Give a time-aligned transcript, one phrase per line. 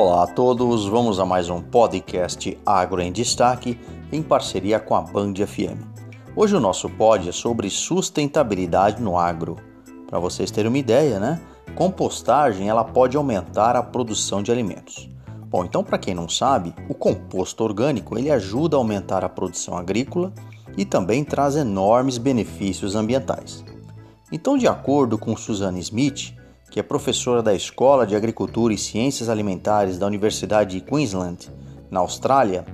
[0.00, 3.76] Olá a todos, vamos a mais um podcast Agro em Destaque
[4.12, 5.82] em parceria com a Band FM.
[6.36, 9.56] Hoje o nosso pod é sobre sustentabilidade no agro.
[10.06, 11.40] Para vocês terem uma ideia, né?
[11.74, 15.10] Compostagem ela pode aumentar a produção de alimentos.
[15.50, 19.76] Bom, então para quem não sabe, o composto orgânico ele ajuda a aumentar a produção
[19.76, 20.32] agrícola
[20.76, 23.64] e também traz enormes benefícios ambientais.
[24.30, 26.37] Então, de acordo com Suzanne Smith,
[26.70, 31.50] que é professora da Escola de Agricultura e Ciências Alimentares da Universidade de Queensland,
[31.90, 32.66] na Austrália,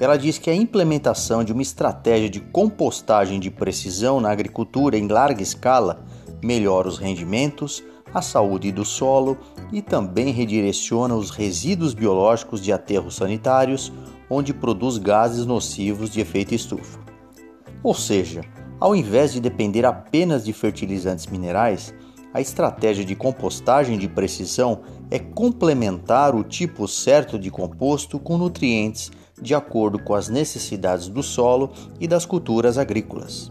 [0.00, 5.08] ela diz que a implementação de uma estratégia de compostagem de precisão na agricultura em
[5.08, 6.04] larga escala
[6.42, 7.82] melhora os rendimentos,
[8.14, 9.36] a saúde do solo
[9.72, 13.92] e também redireciona os resíduos biológicos de aterros sanitários,
[14.30, 17.00] onde produz gases nocivos de efeito estufa.
[17.82, 18.42] Ou seja,
[18.80, 21.92] ao invés de depender apenas de fertilizantes minerais,
[22.32, 29.10] a estratégia de compostagem de precisão é complementar o tipo certo de composto com nutrientes
[29.40, 33.50] de acordo com as necessidades do solo e das culturas agrícolas.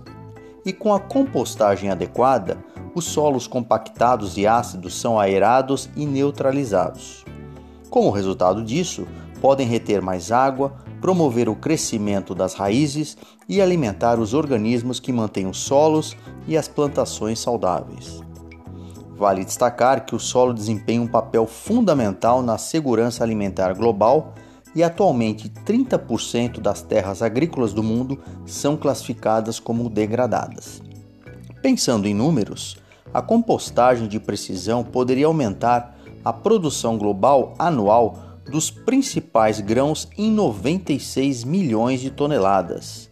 [0.65, 2.57] E com a compostagem adequada,
[2.93, 7.23] os solos compactados e ácidos são aerados e neutralizados.
[7.89, 9.07] Como resultado disso,
[9.39, 15.47] podem reter mais água, promover o crescimento das raízes e alimentar os organismos que mantêm
[15.47, 18.26] os solos e as plantações saudáveis.
[19.17, 24.35] Vale destacar que o solo desempenha um papel fundamental na segurança alimentar global
[24.75, 30.83] e atualmente 30% das terras agrícolas do mundo são classificadas como degradadas.
[31.63, 32.77] Pensando em números,
[33.11, 41.43] a compostagem de precisão poderia aumentar a produção global anual dos principais grãos em 96
[41.43, 43.09] milhões de toneladas.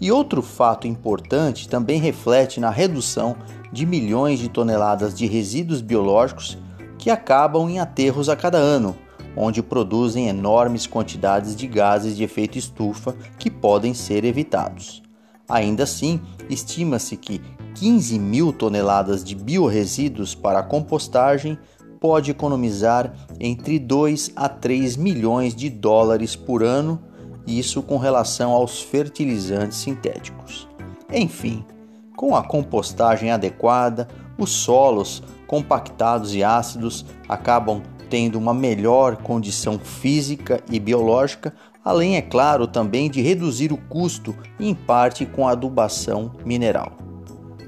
[0.00, 3.36] E outro fato importante também reflete na redução
[3.72, 6.58] de milhões de toneladas de resíduos biológicos
[6.98, 8.96] que acabam em aterros a cada ano,
[9.36, 15.02] onde produzem enormes quantidades de gases de efeito estufa que podem ser evitados.
[15.48, 17.40] Ainda assim, estima-se que
[17.74, 21.58] 15 mil toneladas de biorresíduos para a compostagem
[22.00, 27.00] pode economizar entre 2 a 3 milhões de dólares por ano,
[27.46, 30.68] isso com relação aos fertilizantes sintéticos.
[31.12, 31.64] Enfim,
[32.20, 40.62] com a compostagem adequada, os solos compactados e ácidos acabam tendo uma melhor condição física
[40.70, 46.32] e biológica, além, é claro, também de reduzir o custo, em parte com a adubação
[46.44, 46.92] mineral.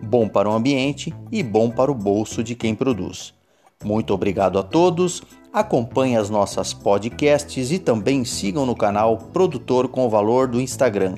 [0.02, 3.32] Bom para o ambiente e bom para o bolso de quem produz.
[3.82, 5.22] Muito obrigado a todos.
[5.50, 11.14] Acompanhe as nossas podcasts e também sigam no canal Produtor com Valor do Instagram.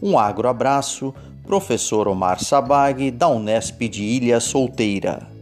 [0.00, 1.12] Um agro abraço
[1.46, 5.35] Professor Omar Sabag, da Unesp de Ilha Solteira.